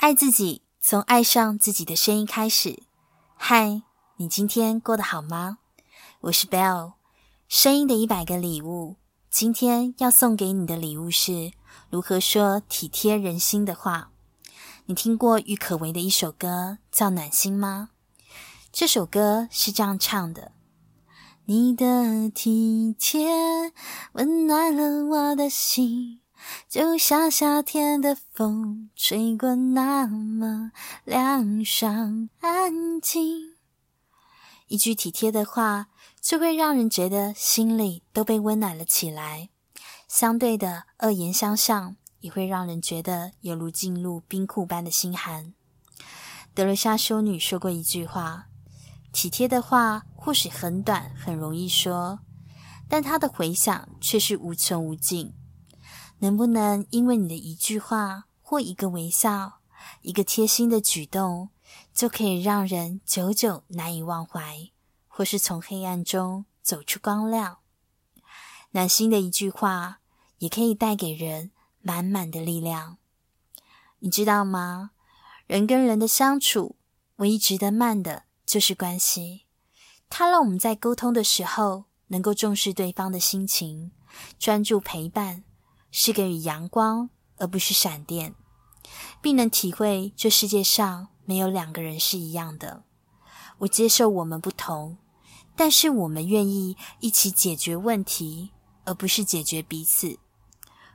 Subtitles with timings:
[0.00, 2.84] 爱自己，从爱上自己的声音开始。
[3.36, 3.82] 嗨，
[4.16, 5.58] 你今天过得好吗？
[6.22, 6.94] 我是 Bell，
[7.48, 8.96] 声音的一百个礼物。
[9.28, 11.52] 今天要送给你的礼物是
[11.90, 14.10] 如何说体贴人心的话。
[14.86, 17.90] 你听过郁可唯的一首歌叫《暖心》吗？
[18.72, 20.52] 这首歌是这样唱的：
[21.44, 23.28] 你的体贴
[24.12, 26.22] 温暖了我的心。
[26.68, 30.72] 就像夏天的风吹过，那么
[31.04, 33.56] 凉爽安静。
[34.68, 35.88] 一句体贴的话，
[36.20, 39.48] 就会让人觉得心里都被温暖了起来。
[40.06, 45.54] 相对的，恶言相向也会让人觉得犹如进入冰库般的心寒。
[46.54, 48.46] 德蕾莎修女说过一句话
[49.12, 52.20] ：“体贴的话或许很短，很容易说，
[52.88, 55.32] 但它的回响却是无穷无尽。”
[56.20, 59.60] 能不能因为你的一句话或一个微笑，
[60.02, 61.50] 一个贴心的举动，
[61.92, 64.70] 就可以让人久久难以忘怀，
[65.08, 67.58] 或是从黑暗中走出光亮？
[68.72, 70.00] 暖心的一句话，
[70.38, 72.98] 也可以带给人满满的力量。
[74.00, 74.92] 你知道吗？
[75.46, 76.76] 人跟人的相处，
[77.16, 79.46] 唯一值得慢的就是关系。
[80.08, 83.92] 它让我们在沟通的时候，能够重视对方的心情，
[84.38, 85.44] 专注陪伴。
[85.90, 88.34] 是给予阳光，而不是闪电，
[89.20, 92.84] 并能体会这世界上没有两个人是一样的。
[93.58, 94.98] 我接受我们不同，
[95.54, 98.50] 但是我们愿意一起解决问题，
[98.84, 100.18] 而不是解决彼此。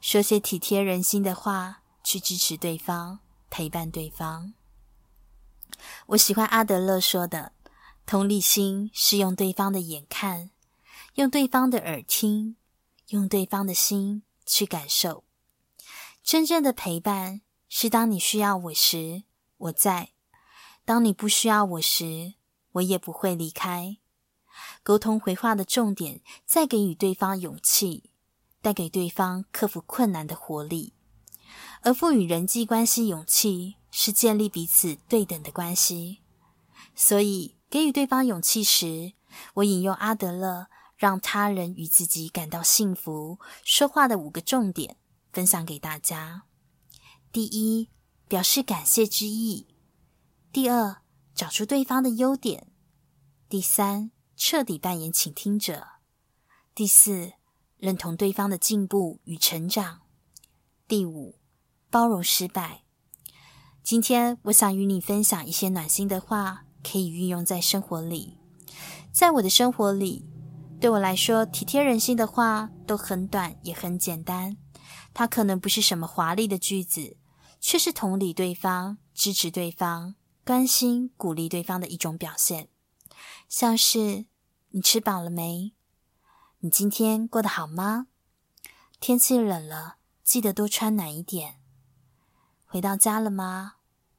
[0.00, 3.20] 说些体贴人心的话，去支持对方，
[3.50, 4.54] 陪伴对方。
[6.06, 7.52] 我喜欢阿德勒说的：
[8.06, 10.50] 同理心是用对方的眼看，
[11.14, 12.56] 用对方的耳听，
[13.08, 14.22] 用对方的心。
[14.46, 15.24] 去感受，
[16.22, 19.24] 真正的陪伴是当你需要我时，
[19.56, 20.10] 我在；
[20.84, 22.34] 当你不需要我时，
[22.72, 23.98] 我也不会离开。
[24.82, 28.10] 沟通回话的重点，在给予对方勇气，
[28.60, 30.94] 带给对方克服困难的活力。
[31.82, 36.20] 而赋予人际关系勇气，是建立彼此对等的关系。
[36.94, 39.12] 所以，给予对方勇气时，
[39.54, 40.66] 我引用阿德勒。
[41.02, 44.96] 让他人与自己感到幸福，说话的五个重点
[45.32, 46.44] 分享给大家。
[47.32, 47.88] 第一，
[48.28, 49.66] 表示感谢之意；
[50.52, 51.02] 第二，
[51.34, 52.68] 找出对方的优点；
[53.48, 55.98] 第三，彻底扮演倾听者；
[56.72, 57.32] 第四，
[57.78, 60.02] 认同对方的进步与成长；
[60.86, 61.34] 第五，
[61.90, 62.84] 包容失败。
[63.82, 68.38] 今天，我想与你分享一些暖心的话，可以运用在生活里。
[69.10, 70.31] 在我的生活里。
[70.82, 74.56] 对我来说，体贴人心的话都很短，也很简单。
[75.14, 77.16] 它可能不是什么华丽的句子，
[77.60, 82.68] 却是同理对方、支持对方、关心、鼓励对方的一种表现。
[83.48, 84.26] 像是
[84.74, 85.72] “你吃饱了没
[86.58, 88.08] ？”“你今天过得好吗
[88.98, 91.60] ？”“天气冷了，记得多穿暖一点。
[92.66, 93.74] ”“回到家了吗？”“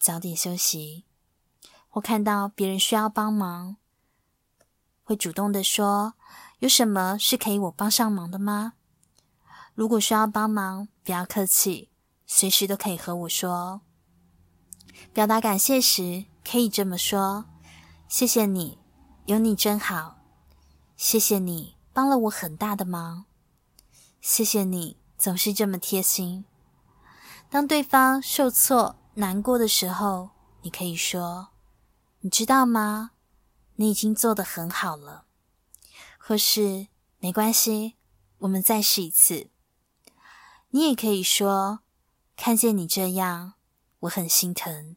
[0.00, 1.04] 早点休息。”
[1.90, 3.76] 或看到别人需要帮忙，
[5.04, 6.14] 会主动的说。
[6.60, 8.72] 有什么是可以我帮上忙的吗？
[9.74, 11.90] 如果需要帮忙，不要客气，
[12.26, 13.82] 随时都可以和我说。
[15.12, 17.44] 表达感谢时，可以这么说
[18.08, 18.78] ：“谢谢你，
[19.26, 20.16] 有你真好。
[20.96, 23.26] 谢谢你帮了我很大的忙。
[24.22, 26.46] 谢谢你总是这么贴心。”
[27.50, 30.30] 当对方受挫、难过的时候，
[30.62, 31.48] 你可以说
[32.20, 33.10] ：“你知道吗？
[33.74, 35.24] 你已经做得很好了。”
[36.28, 36.88] 或是
[37.20, 37.94] 没关系，
[38.38, 39.48] 我们再试一次。
[40.70, 41.82] 你也可以说
[42.34, 43.54] ：“看见你这样，
[44.00, 44.96] 我很心疼。”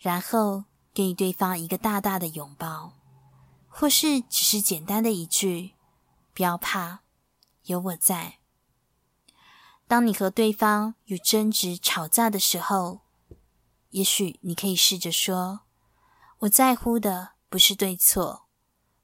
[0.00, 0.64] 然后
[0.94, 2.94] 给予对方一个大大的拥抱，
[3.68, 5.74] 或是只是简单的一句
[6.32, 7.00] ：“不要怕，
[7.64, 8.38] 有我在。”
[9.86, 13.02] 当你和对方有争执、吵架的时候，
[13.90, 15.60] 也许你可以试着说
[16.40, 18.46] ：“我在乎的不是对错。”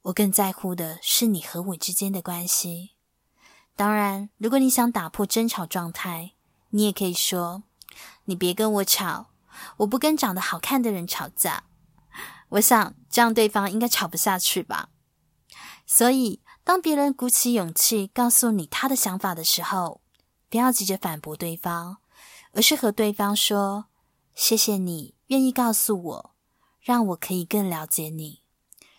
[0.04, 2.92] 我更在乎的是你和我之间的关系。
[3.76, 6.32] 当然，如果你想打破争吵状态，
[6.70, 7.64] 你也可以说
[8.26, 9.30] ：“你别跟我吵，
[9.78, 11.64] 我不跟长得好看的人吵架。”
[12.50, 14.90] 我想这样对方应该吵不下去吧。
[15.86, 20.02] 所以，当别人鼓起勇气告诉你他的想法的时候，
[20.48, 21.96] 不要急着反驳对方，
[22.52, 23.86] 而是和对方说
[24.36, 26.34] ：“谢谢你愿意告诉我，
[26.80, 28.42] 让我可以更了解你。”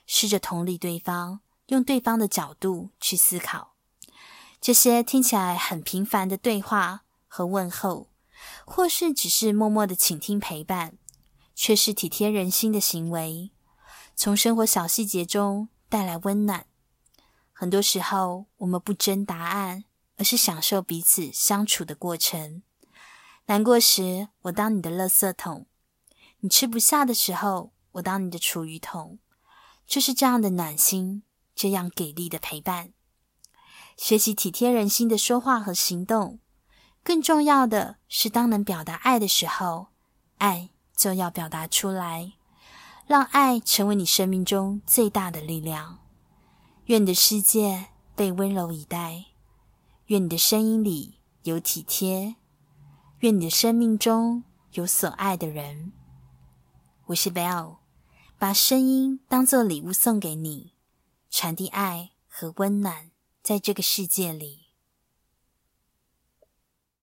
[0.06, 3.75] 试着同理对方，用对方的角度去思考。
[4.62, 8.10] 这些听起来很平凡的对话和问候，
[8.66, 10.98] 或是只是默默的倾听陪伴，
[11.54, 13.52] 却是体贴人心的行为，
[14.16, 16.66] 从生活小细节中带来温暖。
[17.51, 19.86] 很多时候，我们不争答案，
[20.18, 22.63] 而是享受彼此相处的过程。
[23.46, 25.66] 难过时，我当你的垃圾桶；
[26.40, 29.19] 你吃不下的时候，我当你的厨余桶。
[29.88, 31.24] 就是这样的暖心，
[31.56, 32.94] 这样给力的陪伴。
[33.98, 36.40] 学习体贴人心的说话和行动。
[37.04, 39.90] 更重要的是，当能表达爱的时候，
[40.40, 42.34] 爱就要表达出来，
[43.06, 46.00] 让爱成为你生命中最大的力量。
[46.86, 49.26] 愿你的世界被温柔以待，
[50.08, 52.36] 愿你的声音里有体贴，
[53.20, 55.94] 愿你的生命中有所爱的人。
[57.06, 57.78] 我是 Bell
[58.38, 60.74] 把声音当做礼物送给你，
[61.32, 63.10] 传递爱和温暖
[63.42, 64.65] 在这个世界里。